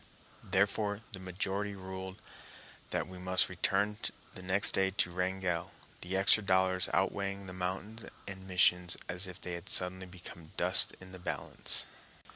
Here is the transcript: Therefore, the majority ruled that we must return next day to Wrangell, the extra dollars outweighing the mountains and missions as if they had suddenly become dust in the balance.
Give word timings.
Therefore, 0.43 1.01
the 1.11 1.19
majority 1.19 1.75
ruled 1.75 2.19
that 2.89 3.07
we 3.07 3.19
must 3.19 3.49
return 3.49 3.97
next 4.35 4.71
day 4.71 4.89
to 4.89 5.11
Wrangell, 5.11 5.69
the 6.01 6.17
extra 6.17 6.41
dollars 6.41 6.89
outweighing 6.91 7.45
the 7.45 7.53
mountains 7.53 8.05
and 8.27 8.47
missions 8.47 8.97
as 9.07 9.27
if 9.27 9.39
they 9.39 9.53
had 9.53 9.69
suddenly 9.69 10.07
become 10.07 10.53
dust 10.57 10.93
in 10.99 11.11
the 11.11 11.19
balance. 11.19 11.85